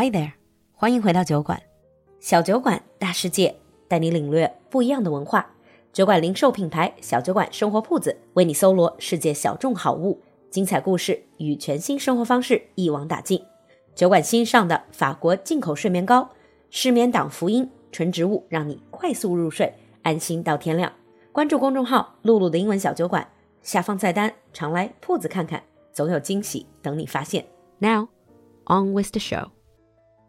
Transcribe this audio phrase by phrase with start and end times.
[0.00, 0.30] Hi there，
[0.74, 1.60] 欢迎回到酒馆，
[2.20, 3.56] 小酒馆大世界，
[3.88, 5.50] 带你领略不一样的文化。
[5.92, 10.22] 酒馆零售品牌小酒馆生活铺子为你搜罗世界小众好物、
[10.52, 13.44] 精彩故事与全新生活方式一网打尽。
[13.96, 16.30] 酒馆新上的法国进口睡眠膏，
[16.70, 20.92] 失眠党福音纯植物，让你快速入睡，安心到天亮。
[21.32, 23.28] 关注公众号“露露的英文小酒馆”，
[23.62, 25.60] 下方菜单常来铺子看看，
[25.92, 27.44] 总有惊喜等你发现。
[27.80, 28.06] Now
[28.66, 29.48] on with the show.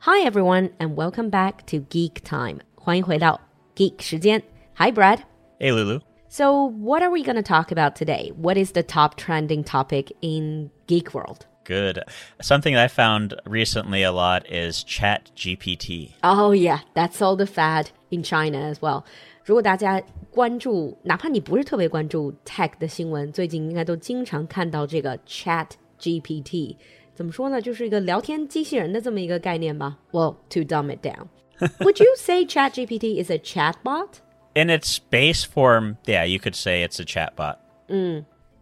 [0.00, 2.60] Hi everyone and welcome back to Geek Time.
[2.74, 3.40] 欢迎回到
[3.74, 4.42] Geek 时间。
[4.74, 5.20] Hi Brad.
[5.58, 6.00] Hey, Lulu.
[6.28, 8.32] So, what are we going to talk about today?
[8.32, 11.46] What is the top trending topic in geek world?
[11.64, 12.00] Good.
[12.40, 16.12] Something I found recently a lot is Chat GPT.
[16.22, 19.04] Oh yeah, that's all the fad in China as well.
[19.44, 25.68] 如果大家关注，哪怕你不是特别关注 tech 的新闻，最近应该都经常看到这个 Chat
[25.98, 26.76] GPT。
[27.18, 27.60] 怎么说呢？
[27.60, 29.98] 就是一个聊天机器人的这么一个概念吧。
[30.10, 31.28] Well, to dumb it down,
[31.80, 34.20] would you say Chat GPT is a chatbot?
[34.54, 37.56] In its base form, yeah, you could say it's a chatbot.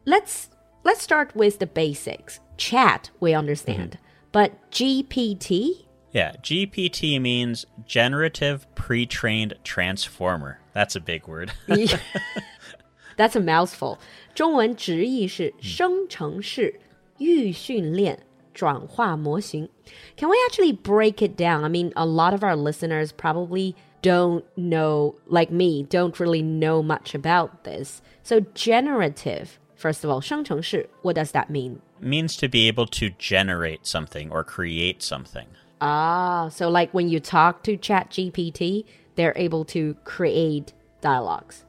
[0.05, 0.49] Let's
[0.85, 2.41] let's start with the basics.
[2.57, 3.99] Chat, we understand,
[4.33, 5.87] but GPT.
[6.13, 10.61] Yeah, GPT means generative pre-trained transformer.
[10.75, 11.53] That's a big word.
[13.17, 13.99] That's a mouthful.
[14.35, 16.81] 中文直译是生成式
[17.19, 18.19] 预训练
[18.57, 19.69] 转化模型.
[20.17, 21.65] Can we actually break it down?
[21.65, 26.83] I mean, a lot of our listeners probably don't know, like me, don't really know
[26.83, 28.03] much about this.
[28.23, 31.81] So generative, first of all, 生成式, what does that mean?
[32.03, 35.47] means to be able to generate something or create something.
[35.81, 41.65] Ah, so like when you talk to ChatGPT, they're able to create dialogues.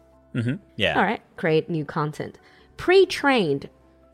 [0.76, 0.98] Yeah.
[0.98, 2.40] All right, create new content.
[2.78, 3.70] Pre trained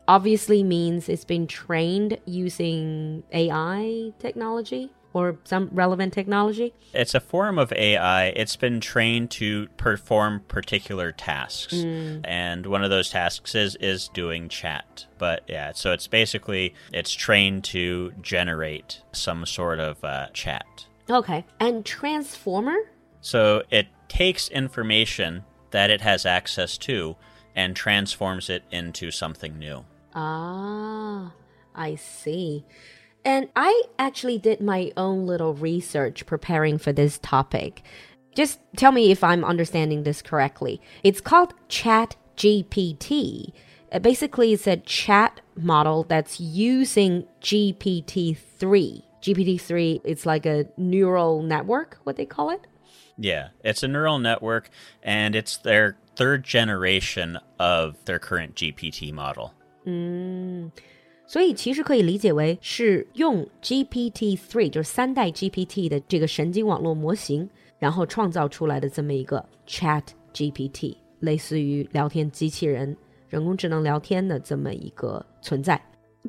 [0.07, 6.73] obviously means it's been trained using AI technology or some relevant technology.
[6.93, 8.27] It's a form of AI.
[8.27, 11.73] It's been trained to perform particular tasks.
[11.73, 15.05] And one of those tasks is is doing chat.
[15.17, 20.85] But yeah, so it's basically it's trained to generate some sort of uh, chat.
[21.09, 21.45] Okay.
[21.61, 22.75] And transformer?
[23.21, 27.15] So it takes information that it has access to
[27.55, 29.85] and transforms it into something new.
[30.15, 31.33] Ah,
[31.75, 32.65] I see.
[33.25, 37.83] And I actually did my own little research preparing for this topic.
[38.33, 40.81] Just tell me if I'm understanding this correctly.
[41.03, 43.51] It's called Chat GPT.
[43.91, 49.03] Uh, basically, it's a chat model that's using GPT-3.
[49.21, 52.67] GPT-3, it's like a neural network, what they call it.
[53.17, 54.69] Yeah, it's a neural network
[55.01, 59.53] and it's their third generation of their current GPT model.
[61.26, 67.48] 所以其实可以理解为是用 GPT three，就是三代 GPT 的这个神经网络模型，
[67.78, 70.02] 然后创造出来的这么一个 Chat
[70.34, 72.96] GPT，类似于聊天机器人、
[73.28, 75.80] 人工智能聊天的这么一个存在。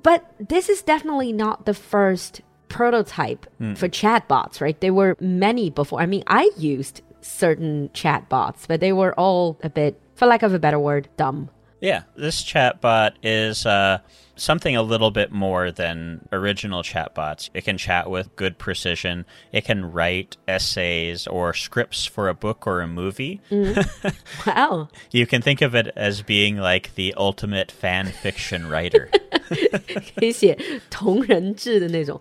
[0.03, 3.39] But this is definitely not the first prototype
[3.75, 4.75] for chatbots, right?
[4.79, 5.99] There were many before.
[5.99, 10.53] I mean, I used certain chatbots, but they were all a bit, for lack of
[10.53, 11.49] a better word, dumb.
[11.80, 13.98] Yeah, this chatbot is uh,
[14.34, 17.50] something a little bit more than original chatbots.
[17.52, 19.26] It can chat with good precision.
[19.52, 23.40] It can write essays or scripts for a book or a movie.
[23.50, 24.16] Mm.
[24.46, 24.88] wow.
[25.10, 29.10] you can think of it as being like the ultimate fan fiction writer.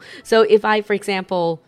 [0.23, 1.61] so if I, for example,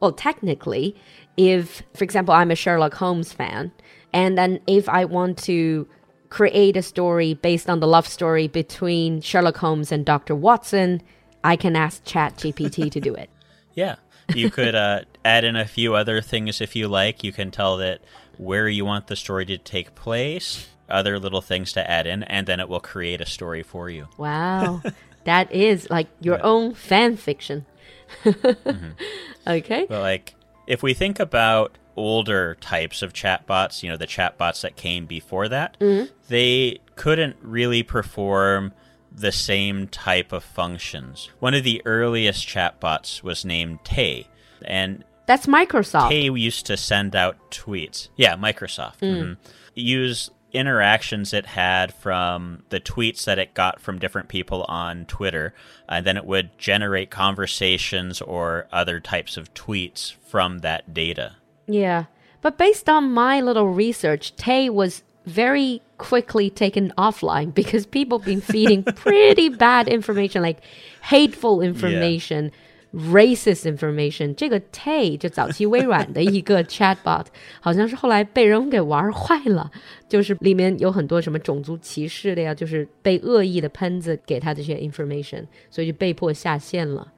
[0.00, 0.96] well, technically,
[1.36, 3.72] if, for example, I'm a Sherlock Holmes fan,
[4.12, 5.88] and then if I want to
[6.32, 10.34] create a story based on the love story between Sherlock Holmes and Dr.
[10.34, 11.02] Watson,
[11.44, 13.28] I can ask ChatGPT to do it.
[13.74, 13.96] Yeah.
[14.34, 17.24] You could uh, add in a few other things if you like.
[17.24, 18.04] You can tell it
[18.36, 22.46] where you want the story to take place, other little things to add in, and
[22.46, 24.08] then it will create a story for you.
[24.18, 24.82] Wow.
[25.24, 27.64] that is like your own fan fiction.
[29.46, 29.86] Okay.
[29.88, 30.34] But like,
[30.66, 35.48] if we think about older types of chatbots, you know, the chatbots that came before
[35.48, 36.12] that, mm-hmm.
[36.28, 38.72] they couldn't really perform
[39.14, 41.28] the same type of functions.
[41.38, 44.26] One of the earliest chatbots was named Tay,
[44.64, 46.08] and That's Microsoft.
[46.08, 48.08] Tay used to send out tweets.
[48.16, 49.00] Yeah, Microsoft.
[49.00, 49.36] mhm.
[49.74, 55.54] Use interactions it had from the tweets that it got from different people on Twitter,
[55.88, 61.36] and then it would generate conversations or other types of tweets from that data.
[61.71, 62.05] Yeah.
[62.41, 68.39] But based on my little research, Tay was very quickly taken offline because people been
[68.39, 70.61] feeding pretty bad information, like
[71.01, 72.51] hateful information
[72.93, 74.33] racist information。
[74.35, 77.25] 这个 Tay 就早期微软的一个 chatbot，
[77.59, 79.69] 好像是后来被人给玩坏了，
[80.07, 87.11] 就是里面有很多什么种族歧视的呀，就是被恶意的喷子给他这些 information，所以就被迫下线了。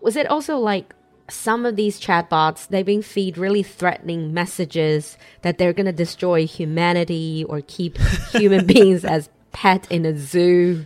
[0.00, 0.96] Was it also like
[1.29, 6.45] some of these chatbots they've been feed really threatening messages that they're going to destroy
[6.45, 7.97] humanity or keep
[8.31, 10.85] human beings as pet in a zoo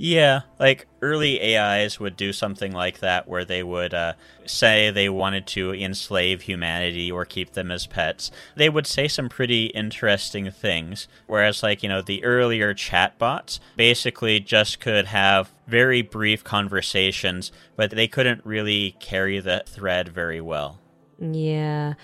[0.00, 4.12] yeah, like early AIs would do something like that where they would uh,
[4.46, 8.30] say they wanted to enslave humanity or keep them as pets.
[8.54, 11.08] They would say some pretty interesting things.
[11.26, 17.90] Whereas, like, you know, the earlier chatbots basically just could have very brief conversations, but
[17.90, 20.78] they couldn't really carry the thread very well.
[21.18, 21.94] Yeah.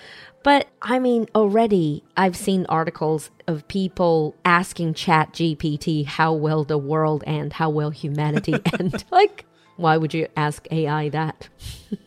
[0.43, 6.79] But I mean, already I've seen articles of people asking Chat GPT how will the
[6.79, 9.05] world end, how will humanity end.
[9.11, 9.47] like,
[9.77, 11.49] why would you ask AI that?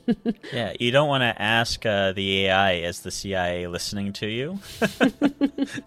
[0.53, 4.59] yeah, you don't want to ask uh, the AI, is the CIA listening to you?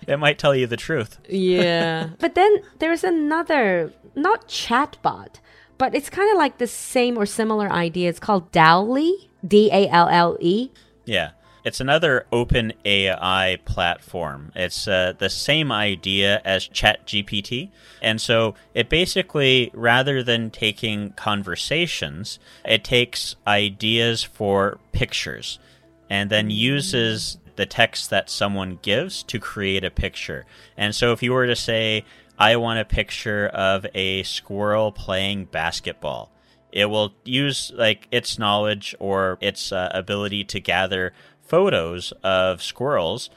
[0.06, 1.18] it might tell you the truth.
[1.28, 2.10] yeah.
[2.18, 5.36] But then there's another, not chatbot,
[5.78, 8.10] but it's kind of like the same or similar idea.
[8.10, 10.70] It's called DALL-E, D A L L E.
[11.10, 11.30] Yeah.
[11.64, 14.52] It's another open AI platform.
[14.54, 17.70] It's uh, the same idea as ChatGPT.
[18.00, 25.58] And so it basically, rather than taking conversations, it takes ideas for pictures
[26.08, 30.46] and then uses the text that someone gives to create a picture.
[30.76, 32.04] And so if you were to say,
[32.38, 36.30] I want a picture of a squirrel playing basketball,
[36.71, 41.11] it will use like its knowledge or its uh, ability to gather
[41.41, 43.29] photos of squirrels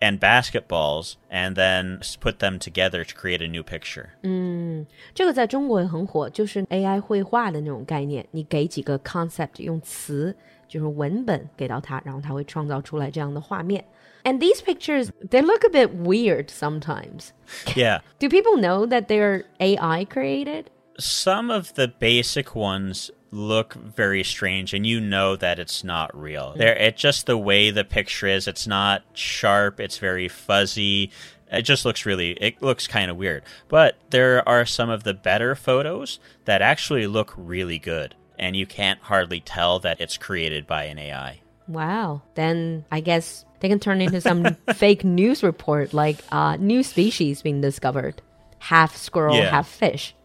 [0.00, 4.08] and basketballs and then put them together to create a new picture.
[4.22, 8.26] 嗯，这个在中国也很火，就是 AI 绘画的那种概念。
[8.32, 10.36] 你给几个 concept，用词
[10.68, 13.82] 就是文本给到它，然后它会创造出来这样的画面。
[14.24, 17.28] And these pictures, they look a bit weird sometimes.
[17.74, 18.00] Yeah.
[18.18, 20.64] Do people know that they're AI created?
[20.99, 26.53] Some of the basic ones look very strange and you know that it's not real.
[26.57, 28.47] There it's just the way the picture is.
[28.47, 31.11] It's not sharp, it's very fuzzy.
[31.51, 33.43] It just looks really it looks kind of weird.
[33.67, 38.65] But there are some of the better photos that actually look really good and you
[38.65, 41.41] can't hardly tell that it's created by an AI.
[41.67, 42.23] Wow.
[42.35, 47.41] Then I guess they can turn into some fake news report like uh, new species
[47.41, 48.21] being discovered.
[48.57, 49.51] Half squirrel, yeah.
[49.51, 50.15] half fish.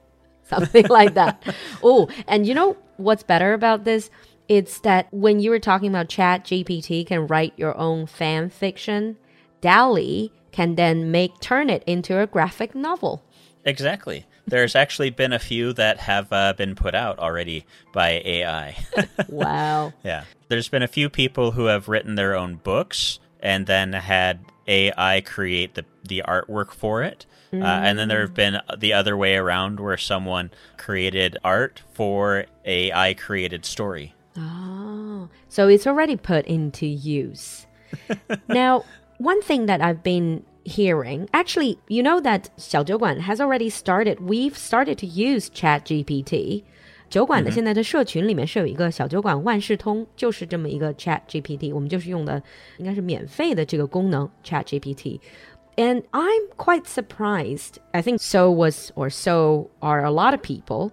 [0.49, 1.43] Something like that.
[1.83, 4.11] Oh, and you know what's better about this?
[4.49, 9.17] It's that when you were talking about Chat GPT can write your own fan fiction,
[9.63, 13.25] DALL-E can then make turn it into a graphic novel.
[13.65, 14.27] Exactly.
[14.47, 18.77] There's actually been a few that have uh, been put out already by AI.
[19.29, 19.93] wow.
[20.05, 20.25] Yeah.
[20.49, 25.21] There's been a few people who have written their own books and then had AI
[25.21, 27.27] create the the artwork for it.
[27.53, 27.63] Mm.
[27.63, 32.47] Uh, and then there have been the other way around where someone created art for
[32.65, 34.15] AI created story.
[34.37, 37.67] Oh, so it's already put into use.
[38.49, 38.85] now,
[39.19, 44.21] one thing that I've been hearing, actually, you know that Xiaojiu Guan has already started,
[44.21, 46.65] we've started to use ChatGPT
[47.14, 52.42] 酒馆的现在的社群里面是有一个小酒馆万事通，就是这么一个 Chat GPT，我们就是用的
[52.78, 57.78] 应该是免费的这个功能 Chat GPT。And I'm quite surprised.
[57.94, 60.92] I think so was or so are a lot of people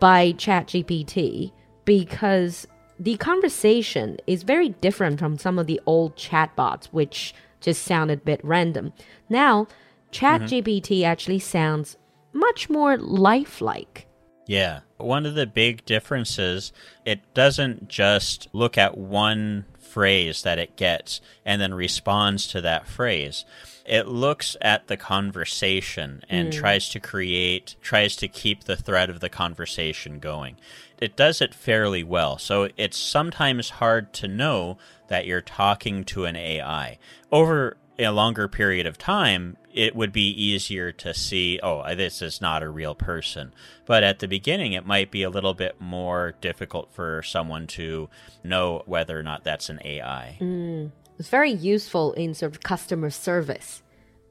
[0.00, 1.52] by ChatGPT
[1.84, 2.66] because
[2.98, 8.24] the conversation is very different from some of the old chatbots, which just sounded a
[8.24, 8.92] bit random.
[9.28, 9.68] Now,
[10.10, 11.06] ChatGPT mm -hmm.
[11.06, 11.96] actually sounds
[12.32, 14.06] much more lifelike.
[14.48, 14.80] Yeah.
[15.03, 16.71] One of the big differences,
[17.05, 22.87] it doesn't just look at one phrase that it gets and then responds to that
[22.87, 23.45] phrase.
[23.85, 26.57] It looks at the conversation and mm.
[26.57, 30.55] tries to create, tries to keep the thread of the conversation going.
[30.99, 32.37] It does it fairly well.
[32.37, 34.77] So it's sometimes hard to know
[35.09, 36.97] that you're talking to an AI.
[37.31, 42.41] Over a longer period of time, it would be easier to see, oh, this is
[42.41, 43.53] not a real person.
[43.85, 48.09] But at the beginning, it might be a little bit more difficult for someone to
[48.43, 50.37] know whether or not that's an AI.
[50.39, 50.91] Mm.
[51.19, 53.83] It's very useful in sort of customer service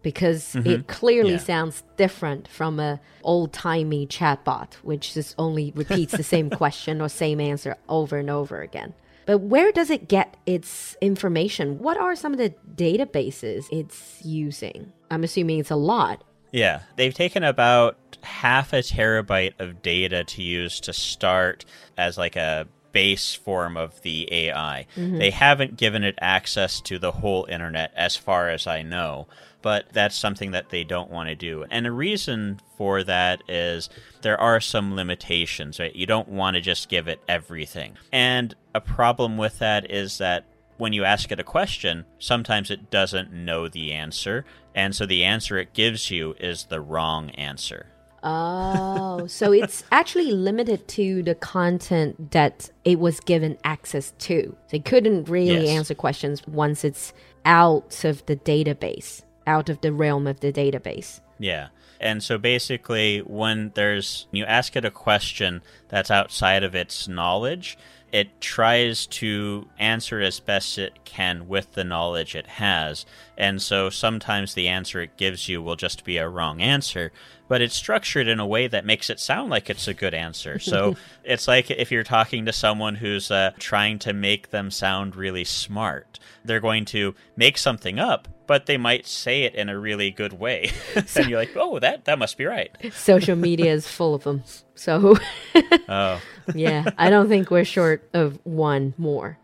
[0.03, 0.71] because mm -hmm.
[0.71, 1.39] it clearly yeah.
[1.39, 7.41] sounds different from a old-timey chatbot which just only repeats the same question or same
[7.41, 8.95] answer over and over again.
[9.27, 11.79] But where does it get its information?
[11.79, 14.93] What are some of the databases it's using?
[15.11, 16.25] I'm assuming it's a lot.
[16.53, 21.65] Yeah, they've taken about half a terabyte of data to use to start
[21.97, 24.87] as like a base form of the AI.
[24.97, 25.19] Mm-hmm.
[25.19, 29.27] They haven't given it access to the whole internet, as far as I know,
[29.63, 31.65] but that's something that they don't want to do.
[31.71, 33.89] And the reason for that is
[34.23, 35.95] there are some limitations, right?
[35.95, 37.97] You don't want to just give it everything.
[38.13, 40.45] And a problem with that is that
[40.79, 44.45] when you ask it a question, sometimes it doesn't know the answer.
[44.75, 47.87] And so the answer it gives you is the wrong answer.
[48.25, 54.57] Oh, so it's actually limited to the content that it was given access to.
[54.69, 55.77] So it couldn't really Yes.
[55.77, 57.13] answer questions once it's
[57.45, 61.21] out of the database, out of the realm of the database.
[61.39, 61.69] Yeah.
[62.01, 67.79] And so basically, when there's, you ask it a question that's outside of its knowledge,
[68.13, 73.07] it tries to answer as best it can with the knowledge it has.
[73.39, 77.11] And so sometimes the answer it gives you will just be a wrong answer,
[77.49, 80.59] but it's structured in a way that makes it sound like it's a good answer.
[80.59, 85.17] So it's like if you're talking to someone who's uh, trying to make them sound
[85.17, 89.79] really smart, they're going to make something up, but they might say it in a
[89.79, 90.71] really good way.
[90.95, 92.71] and you're like, oh, that, that must be right.
[92.93, 94.43] Social media is full of them.
[94.75, 95.17] So,
[95.89, 96.21] Oh,
[96.55, 99.39] yeah, I don't think we're short of one more.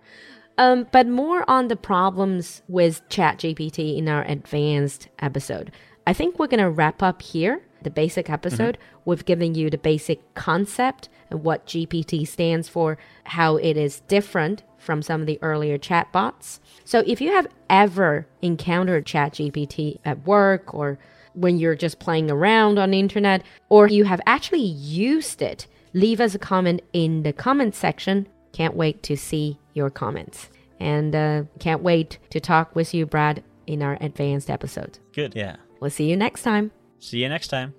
[0.56, 5.70] Um, but more on the problems with ChatGPT in our advanced episode.
[6.06, 8.76] I think we're going to wrap up here, the basic episode.
[9.04, 14.64] We've given you the basic concept and what GPT stands for, how it is different
[14.78, 16.58] from some of the earlier chatbots.
[16.84, 20.98] So if you have ever encountered ChatGPT at work or
[21.34, 26.20] when you're just playing around on the internet, or you have actually used it, leave
[26.20, 28.26] us a comment in the comment section.
[28.52, 30.50] Can't wait to see your comments.
[30.80, 34.98] And uh, can't wait to talk with you, Brad, in our advanced episode.
[35.12, 35.34] good.
[35.34, 35.56] Yeah.
[35.80, 36.72] We'll see you next time.
[36.98, 37.74] See you next time.